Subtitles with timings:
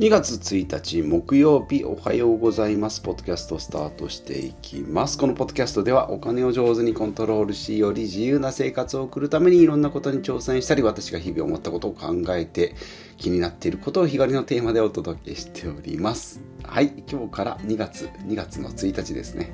[0.00, 3.02] 2月1日木曜日おはようございます。
[3.02, 5.18] ポッドキャストスタートしていきます。
[5.18, 12.74] このポッドキャストではお金を上手にコントロールし、より自由な生活を送るためにいろんなことに挑戦したり、私が日々思ったことを考えて
[13.18, 16.40] 気になっていることを日帰りのテーマでお届けしております。
[16.62, 19.52] はい、今日から2月、2月の1日ですね。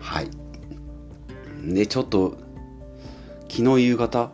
[0.00, 0.30] はい。
[1.62, 2.38] で、ちょっと
[3.50, 4.30] 昨日夕方、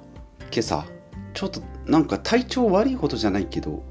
[0.53, 0.87] 今朝、
[1.33, 3.83] ちょっとなんか体調悪いことじゃないけど、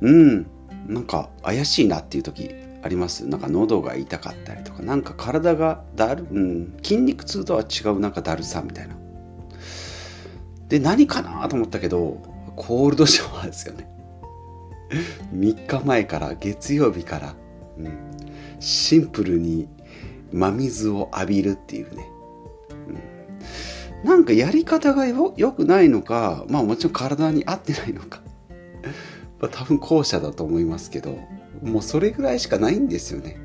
[0.00, 0.46] うん。
[0.86, 2.50] なんか怪しいなっていう時
[2.82, 3.26] あります。
[3.26, 4.82] なんか喉が痛かったりとか。
[4.82, 8.96] なんか体がだる、うん、筋肉痛とは違うなんかだるさみたいな。
[10.68, 12.18] で何かなと思ったけど
[12.56, 13.88] コールドシャワーですよね。
[15.34, 17.34] 3日前から月曜日から、
[17.78, 17.98] うん、
[18.60, 19.68] シンプルに
[20.32, 22.08] 真水を浴びるっていうね、
[24.02, 28.20] うん、なんかやり方がよよくないのかまあもちろん体に合ってないのか、
[29.48, 31.18] 多分後者だと思いますけど
[31.62, 33.36] もうそれぐらいしかないんですよね。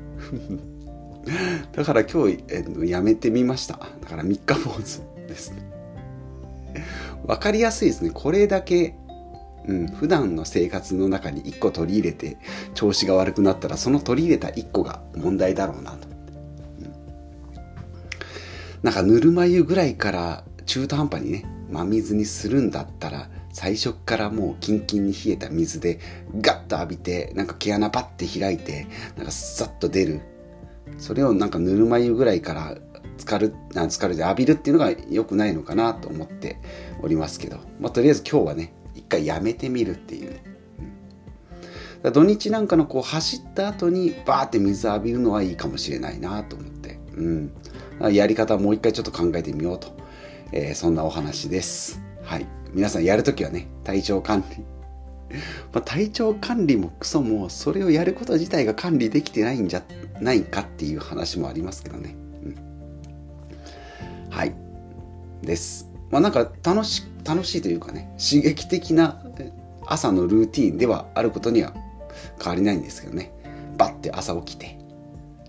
[1.72, 3.78] だから今日、えやめてみました。
[4.00, 5.70] だから3日坊主ですね。
[7.26, 8.10] 分かりやすいですね。
[8.12, 8.94] これだけ
[9.66, 12.38] うん、普段の生活の中に1個取り入れて
[12.74, 16.92] 調子が悪くなったらその取り入れた1個が問題だろうなと、うん、
[18.82, 25.98] なんかぬるま湯ぐらいから中途半端にね真水にするんだったら最初からもうキンキンに冷えた水で
[26.40, 30.20] ガッと浴びてなんか毛穴パッて開いてなんかさっと出る。
[30.98, 32.76] それをなんかぬるま湯ぐらいから
[33.16, 36.58] 浸かるあ浸かるで浴びるっていうのが良くないのかなと思って
[37.02, 40.40] おりますけど、まあ、とりあえず今日はね一回やめてみるっていう、
[42.02, 49.88] うん、土日なんかのこう走った後にバーって水浴びるのはいいかもしれないなと思って、うん、やり方もう一回ちょっと考えてみようと、
[50.52, 52.00] えー、そんなお話です。
[52.22, 52.59] はい。
[52.72, 54.64] 皆さんやるときはね、体調管理。
[55.72, 59.82] まあ、体調管理もクソも、それをやること自体が管理できてないんじゃ
[60.20, 62.16] ないかっていう話もありますけどね。
[62.44, 62.56] うん、
[64.30, 64.54] はい。
[65.42, 65.88] です。
[66.10, 69.22] まあなんか楽し、楽しいというかね、刺激的な
[69.86, 71.74] 朝のルーティンではあることには
[72.42, 73.32] 変わりないんですけどね。
[73.78, 74.78] バッて朝起きて、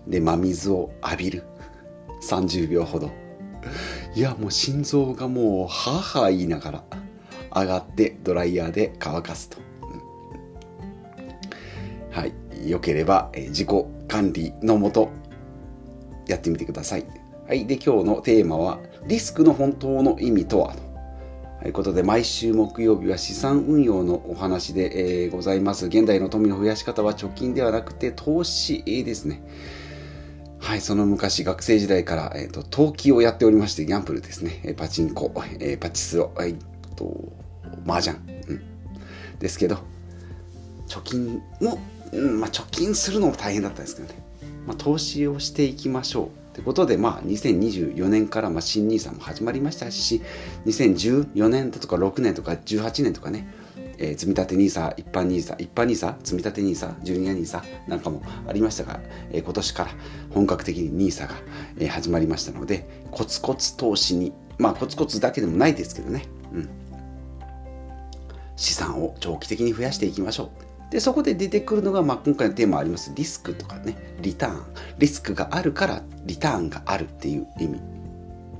[0.06, 1.44] で、真水を浴びる。
[2.22, 3.10] 30秒ほど。
[4.14, 6.84] いや、もう心臓がもう、はは言いながら。
[7.56, 9.58] 上がってドライヤーで乾かすと、
[12.10, 12.32] はい。
[12.64, 13.68] 良ければ、え自己
[14.06, 15.10] 管理のもと
[16.28, 17.06] やってみてください。
[17.48, 17.66] はい。
[17.66, 20.74] で今日のテーマはリスクの本当の意味とは？
[21.62, 21.70] とい。
[21.70, 25.86] うことで毎週木曜日は資産運用のお話で、えー、ございます。
[25.86, 29.42] 現代の富の増やし方は貯金ではなくて投資ですね。
[30.58, 34.76] はい、その昔、学生時代から、えっ、ー、と、投機をやっておりまして、ギャンブルですね。
[34.76, 36.56] パチンコ、えー、パチスロ、えっ、
[36.94, 37.32] と、
[37.86, 38.16] 麻雀、
[38.48, 38.62] うん、
[39.38, 39.78] ですけど
[40.88, 41.78] 貯金も、
[42.12, 44.14] うんまあ、貯金するのも大変だったんですけどね、
[44.66, 50.20] まあ、投資をしていきましょうということで、まあ、2024年からまあ新 NISA も始まりましたし
[50.66, 53.48] 2014年とか6年とか18年とかね、
[53.96, 59.00] えー、積立 NISA 一般 NISA 一般 NISA 積立 NISA ジュニア NISA なんかもありましたが、
[59.30, 59.90] えー、今年から
[60.34, 61.34] 本格的に NISA が、
[61.78, 66.68] え、始まりましたのでコツコツ投資にまあコツコツだけでもないですけどね、うん、
[68.62, 70.52] 資産を長期的に増やしていきましょ
[70.88, 70.92] う。
[70.92, 74.62] で、そこで出てくるのが、まあ、今回のテーマあります、リスクとかね、リターン。
[74.98, 77.80] リスクがあるからリターンがあるっていう意味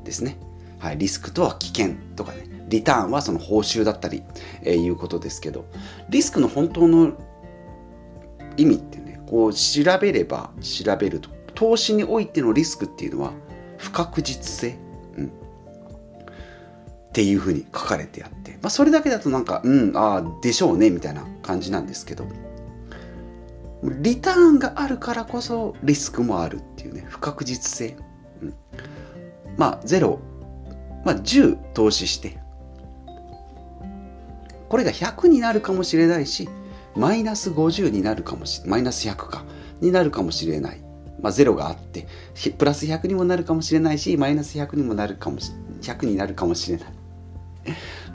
[0.03, 0.39] ですね。
[0.81, 4.25] はい、リスクとは危険とかね、リターンはその報酬だったり、
[4.63, 5.67] えー、いうことですけど、
[6.09, 7.13] リスクの本当の
[8.57, 13.33] 意味ってね、こう調べれば調べると、投資においてのリスクっていうのは
[13.79, 14.77] 不確実性、
[15.17, 15.31] うん、っ
[17.13, 22.27] ていうふうに書かれてあって、まあ、それだけだとなんか、うん、ああ、でしょうね、みたいな感じなんですけど、
[23.83, 27.97] リターンがあるからこそリスクもあるっていうね、不確実性。
[28.41, 28.55] うん、
[29.57, 30.21] まあ、ゼロ、
[31.05, 32.39] まあ、10投資して、
[34.69, 36.49] これが100になるかもしれないし、
[36.95, 39.45] マイナス50になるかもしれない、マイナス100か、
[39.81, 40.81] になるかもしれない。
[41.21, 42.07] まあ、ゼロがあって、
[42.57, 47.02] プラス100にもなるかもしれないし、マイナス100にもなるかもし、100になるかもしれない。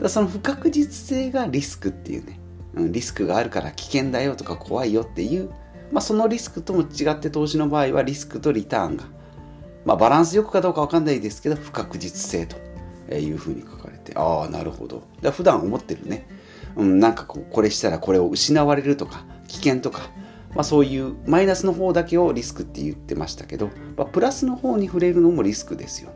[0.00, 2.40] だその不確実性がリスクっていうね、
[2.74, 5.50] うん、リスクがあるから危険だよとか怖いよっていう、
[5.92, 9.04] まあ、そのリスクとも違って投資の場合はリスクとリターンが、
[9.84, 12.56] まあ、バランスよくかどうかわかんないですけど不確実性と
[13.14, 14.12] いうふうに書かれて。
[14.14, 15.02] ああなるほど。
[15.22, 16.28] だ普段思ってるね、
[16.76, 20.10] うん、なんかこうこれしたらこれを失われるとか危険とか
[20.54, 26.10] まあ、そういうマイナスの方だけをリスクって言ってましたけど、まあ、プラスの方に触れるのもリスクですよ。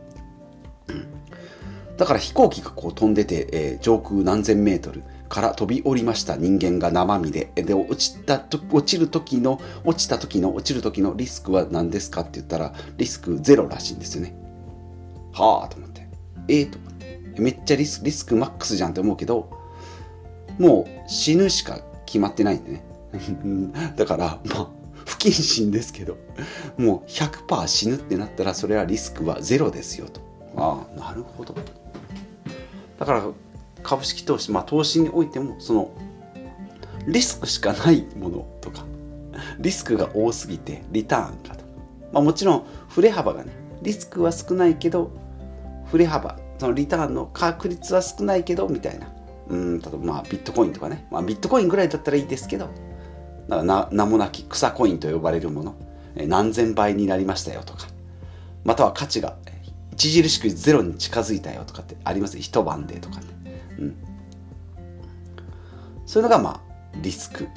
[2.03, 14.35] だから飛行機がこう飛んでて、えー、上空何千メートルから飛び降りました人間が生身でで落ちたと落ちる時の落ちた時の落ちる時のリスクは何ですかって言ったらリスクゼロらしいんですよね。
[15.31, 16.05] はあと思って。
[16.49, 17.41] ええー、と思って。
[17.41, 19.49] めっちゃリスクリスクマックスじゃんって思うけど
[20.59, 22.83] もう死ぬしか決まってないんでね。
[23.95, 24.67] だからまあ
[25.05, 26.17] 不謹慎ですけど
[26.77, 30.19] もう100%死ぬってなったらそれはリスクはゼロですよと。
[30.57, 31.55] ああなるほど。
[33.03, 33.23] だから
[33.83, 35.91] 株式投資、まあ、投資においてもその
[37.05, 38.85] リスクしかないものとか
[39.59, 41.65] リスクが多すぎてリターンかと、
[42.13, 43.51] まあ、もちろん振れ幅がね
[43.81, 45.11] リスクは少ないけど
[45.87, 49.11] 振れ幅そのリターンの確率は少ないけどみたいな。
[49.49, 52.69] うん例えばまあビットコインとかね、まあ、ビットコインぐらいだったらいいですけど
[53.49, 55.75] な名もなき草コインと呼ばれるもの。
[56.15, 57.87] 何千倍になりましたよとか。
[58.63, 59.35] または価値が
[59.93, 62.39] 著しくゼロに近づいたよとかってあります？
[62.39, 63.27] 一晩でとかね。
[63.79, 63.95] うん、
[66.05, 67.47] そういうのがまあリスク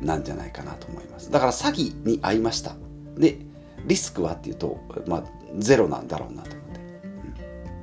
[0.00, 1.30] なんじゃないかなと思います。
[1.30, 2.76] だから詐欺に遭いました。
[3.16, 3.38] で
[3.86, 5.24] リスクはっていうと、まあ、
[5.58, 6.80] ゼロなんだろうなと思って、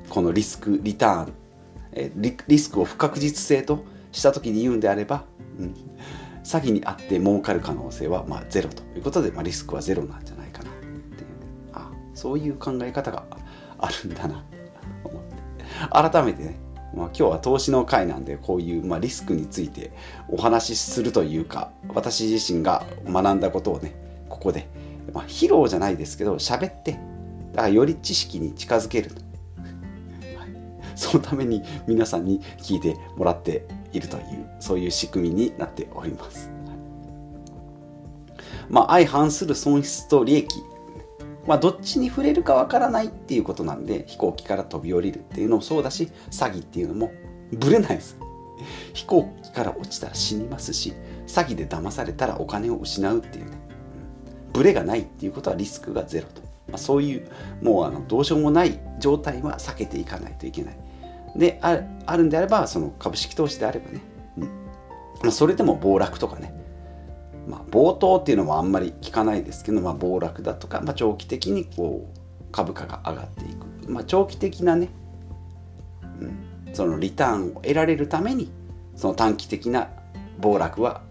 [0.05, 1.33] うん、このリスクリターン
[1.93, 5.25] えリリスクを不確実性とした時に言うんであれば、
[5.59, 5.75] うん、
[6.43, 10.95] 詐欺にあって儲かる可能性はまあゼロということで、まあ、リスクはゼロなんじゃないかなっていう。
[11.73, 13.25] あそういう考え方が
[13.81, 14.44] あるんだな。
[15.89, 16.60] 改めてね
[16.94, 19.94] まあ、今日は投資の回なんでこういう、まあ、リスクについて
[20.28, 23.95] お話しするというか私自身が学んだことをね
[24.28, 24.68] ここで、
[25.13, 27.00] まあ、披露じゃないですけど喋って
[27.54, 29.12] だからより知識に近づける、
[30.95, 34.24] そのために皆さんに聞いてもらっているという
[34.62, 36.50] そういう仕組みになっております。
[38.69, 40.48] まあ、相反する損失と利益
[41.47, 47.11] まあ、どっちに触れるかわからないっていうことなんで飛行機から飛び降りるっていうのもそうだし詐欺っていうのも
[47.51, 48.17] ぶれないです。
[48.93, 50.93] 飛行機から落ちたら死にますし
[51.25, 53.57] 詐欺で騙されたらお金を失うっていうね、
[54.53, 57.27] ブレがないっていうことはリスクがゼロと、まあ、そういう
[57.61, 60.77] もうあのどうしようもない状態は避けていかないといけない。
[61.35, 64.01] でああるんであればその株式投資であればね、
[64.37, 64.44] うん。
[65.23, 66.53] まあ、それでも暴落とかね。
[67.47, 74.89] まあ、暴騰っていうのもあんまり聞かないですけど、まあ、暴落だとか、まあ、長期的にこう株価が上がっていく、まあ、長期的なね、
[76.19, 76.25] う
[76.69, 78.51] ん、そのリターンを得られるために
[78.95, 79.89] その短期的な
[80.39, 81.01] 暴落は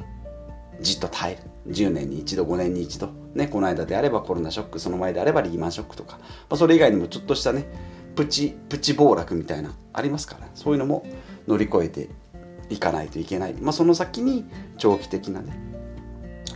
[0.80, 1.42] じっと耐える。
[1.68, 7.66] 10年に一度5年に一度ねこの間であればコロナショックその前であればリーマンショックとか、まあ、それ以外にもちょっとしたね
[8.16, 10.48] プチプチ暴落みたいなありますから。
[10.54, 11.04] そういうのも
[11.46, 12.08] 乗り越えて
[12.70, 14.44] いかないといけない、まあ、その先に
[14.78, 15.69] 長期的なね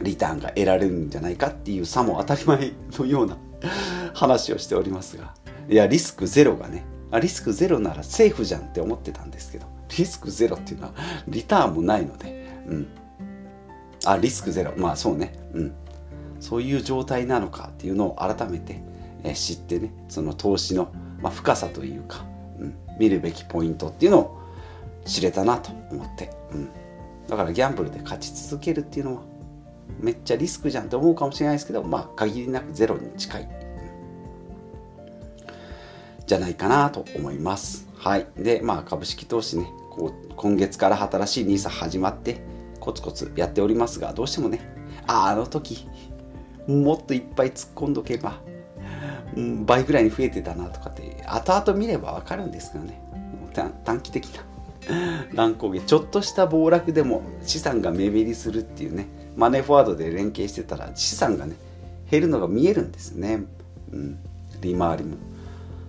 [0.03, 3.37] リターンが得られるんじゃないかっていうさも当たり前のような
[4.15, 5.35] 話をしておりますが
[5.69, 10.93] いやリスクゼロがねあリスクゼロならセーフじゃんって思ってたんですけどリスクゼロっていうのは
[11.29, 12.89] リターンもないので、うん、
[14.05, 14.73] あリスクゼロ。
[14.77, 15.73] まあそうね、うん、
[16.41, 18.83] そういう状態なのかっていうのを改めて、
[19.35, 20.93] 知ってねその投資の、
[21.23, 22.25] 深さというか、
[22.59, 24.41] うん、見るべきポイントっていうのを
[25.07, 26.69] 知れたなと思って、うん、
[27.29, 29.23] だからギャンブルで勝ち続けるっていうのは
[30.01, 33.49] めっちゃリスクじゃんって思うかもしれないですけどまあ限りなくゼロに近い。
[36.27, 37.87] じゃないかなと思います。
[37.97, 38.27] はい。
[38.37, 42.41] でまあ株式投資ねこう今月から新しい NISA 始まって
[42.81, 44.61] コツコツやっておりますがどうしてもね
[45.07, 45.87] ああの時
[46.67, 48.41] もっといっぱい突っ込んどけば、
[49.67, 53.01] 倍ぐらいに増えてたなとかって後々見ればわかるんですけどね。
[53.85, 54.43] 短期的な
[55.33, 61.57] 乱高下ちょっとした暴落でも資産が目減りするっていうねマネーフォワードで連携してたら資産がね
[62.11, 63.45] 減るのが見えるんですね、
[63.93, 64.19] うん、
[64.61, 65.17] 利回りも。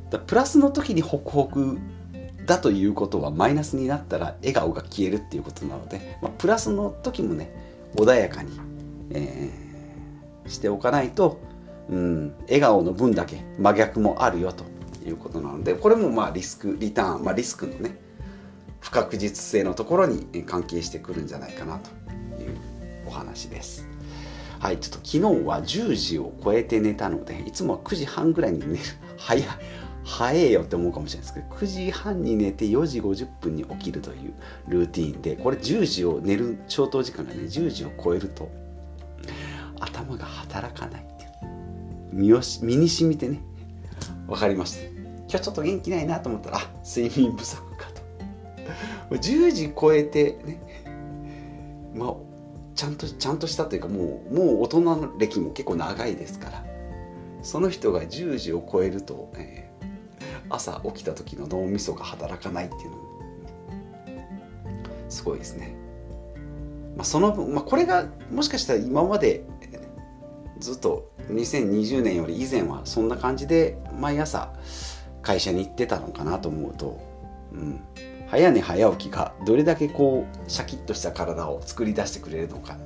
[0.10, 1.78] だプラスの時にホクホク
[2.46, 7.52] だということはマイナスになったら笑顔が消えるっていうことなので、まあ、プラスの時もね
[7.96, 8.52] 穏やかに、
[9.12, 11.40] えー、しておかないと、
[11.90, 14.64] うん、笑顔の分だけ真逆もあるよと
[15.08, 17.98] いうことなのでこれもまあリスクリターン、まあ、リスクのね
[18.80, 21.90] 不確実性のところに関係してくるんじゃないかなと。
[23.16, 23.88] 話です。
[24.60, 28.80] はい、ちょっと昨日は10時を超えて寝たので、いつもは9時半ぐらいに寝る。
[29.18, 29.46] 早い。
[30.04, 34.34] 早えよって思うかもしれないですけど、9時半に寝て4時50分に起きるという
[34.68, 38.50] ルーティンで、これ10時を寝る消灯時間がね、10時を超えると、
[39.80, 41.30] 頭が働かないっていう。
[42.14, 43.42] 身を身に染みてね、
[44.28, 44.84] 分かりました。
[45.28, 47.88] 今日ちょっと元気ないなと思ったら、あ、睡眠不足か
[49.10, 49.16] と。
[49.16, 50.60] 10時超えてね、
[51.96, 52.14] まあ、
[52.76, 56.66] ちゃんとちゃんとしたというかもうもう大人の歴も結構長いですから。
[57.46, 62.98] その人が10時を超えると、えー、朝起きた時の脳みそが働かないっていうの。
[65.10, 65.76] すごいですね。
[66.98, 69.46] まあ、その分まあ、これがもしかしたら今まで
[70.60, 74.52] ずっと2020年より以前はそんな感じで毎朝
[75.22, 77.00] 会社に行ってたのかなと思うと、
[77.52, 77.82] うん、
[78.28, 82.78] 早寝早起きがどれだけこうシャキッとした体を作り出してくれるのか。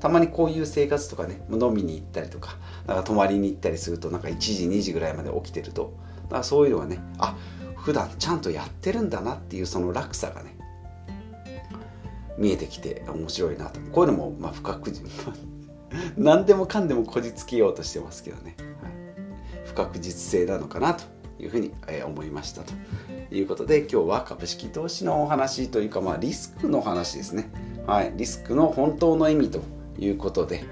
[0.00, 2.56] たまにこういう生活とかね飲みに行ったりとか
[2.86, 5.92] なんか泊まりに行ったりするとなんか1時2時ぐらいまで起きてると。
[6.24, 7.36] だからそういうのがねあ
[7.76, 10.56] 普段ちゃんとやってるんだなっていうその落差がね
[12.36, 13.80] 見えてきて面白いなと。
[13.92, 15.10] こういうのもまあ不確実
[16.16, 18.92] 何でもかんでもこじつけようとしてますけどね、はい、
[19.64, 21.17] 不確実性なのかなと。
[21.40, 21.72] いうふうに
[22.04, 22.72] 思いましたと
[23.30, 27.50] いうことで今日は株式投資のお話というかまあリスクの話ですね、
[27.86, 29.62] はい、リスクの本当の意味と
[29.98, 30.64] いうことで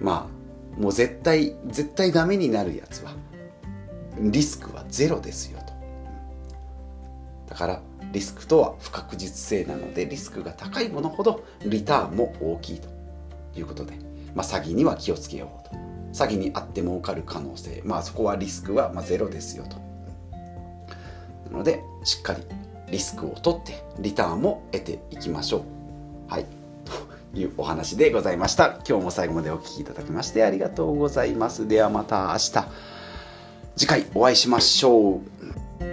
[0.00, 0.28] ま
[0.76, 3.12] あもう絶対絶対ダメになるやつは
[4.18, 5.72] リスクはゼロですよと。
[7.48, 12.88] だからリスクとは不確実性なのでリスクが高いものほどリターンも大きいと
[13.58, 13.98] いうことで、
[14.34, 15.82] まあ、詐欺には気をつけようと。
[16.12, 19.91] 詐欺にあって儲かる可能性まあそこはリスクはまゼロですよと。
[21.52, 22.42] のでしっかり
[22.90, 25.64] リスクを取ってリターンも得ていきましょ
[26.28, 26.32] う。
[26.32, 26.46] はい。
[26.84, 26.92] と
[27.38, 28.80] いうお話でございました。
[28.88, 31.66] 今日も最後までお聴きいただきましてありがとうございます。
[31.66, 32.68] ではまた明日。
[33.76, 35.91] 次回お会いしましょう。